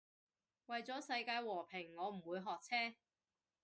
[0.65, 2.95] 為咗世界和平我唔會學車